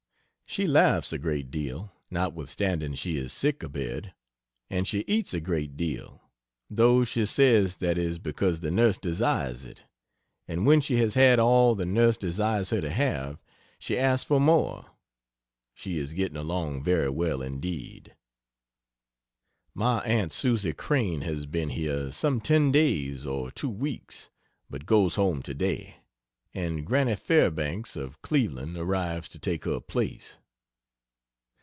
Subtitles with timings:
[0.47, 4.13] She laughs a great deal, notwithstanding she is sick abed.
[4.69, 6.23] And she eats a great deal,
[6.69, 9.85] though she says that is because the nurse desires it.
[10.49, 13.41] And when she has had all the nurse desires her to have,
[13.79, 14.87] she asks for more.
[15.73, 18.13] She is getting along very well indeed.
[19.73, 24.29] My aunt Susie Crane has been here some ten days or two weeks,
[24.69, 25.99] but goes home today,
[26.53, 30.39] and Granny Fairbanks of Cleveland arrives to take her place.